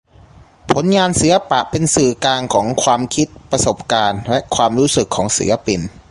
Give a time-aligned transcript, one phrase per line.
[0.71, 5.81] ผลงานศิลปะเป็นสื่อกลางของ ความคิด ประสบการณ์ และ ความรู้สึกของศิลปิน